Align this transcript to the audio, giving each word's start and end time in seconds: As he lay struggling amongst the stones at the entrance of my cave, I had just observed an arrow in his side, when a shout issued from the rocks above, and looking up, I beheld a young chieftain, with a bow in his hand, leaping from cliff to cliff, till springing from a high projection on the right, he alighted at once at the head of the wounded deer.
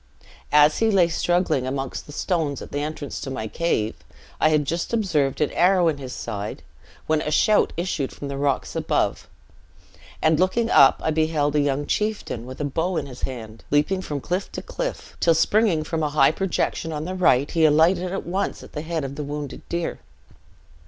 As 0.51 0.79
he 0.79 0.89
lay 0.89 1.09
struggling 1.09 1.67
amongst 1.67 2.07
the 2.07 2.11
stones 2.11 2.59
at 2.59 2.71
the 2.71 2.79
entrance 2.81 3.23
of 3.27 3.33
my 3.33 3.45
cave, 3.47 3.95
I 4.39 4.49
had 4.49 4.65
just 4.65 4.93
observed 4.93 5.39
an 5.41 5.51
arrow 5.51 5.89
in 5.89 5.99
his 5.99 6.11
side, 6.11 6.63
when 7.05 7.21
a 7.21 7.29
shout 7.29 7.71
issued 7.77 8.11
from 8.11 8.27
the 8.27 8.35
rocks 8.35 8.75
above, 8.75 9.29
and 10.19 10.39
looking 10.39 10.71
up, 10.71 10.99
I 11.05 11.11
beheld 11.11 11.55
a 11.55 11.59
young 11.61 11.85
chieftain, 11.85 12.47
with 12.47 12.59
a 12.59 12.65
bow 12.65 12.97
in 12.97 13.05
his 13.05 13.21
hand, 13.21 13.63
leaping 13.69 14.01
from 14.01 14.21
cliff 14.21 14.51
to 14.53 14.63
cliff, 14.63 15.15
till 15.19 15.35
springing 15.35 15.83
from 15.83 16.01
a 16.01 16.09
high 16.09 16.31
projection 16.31 16.91
on 16.91 17.05
the 17.05 17.13
right, 17.13 17.51
he 17.51 17.63
alighted 17.63 18.11
at 18.11 18.25
once 18.25 18.63
at 18.63 18.73
the 18.73 18.81
head 18.81 19.03
of 19.03 19.13
the 19.13 19.23
wounded 19.23 19.61
deer. 19.69 19.99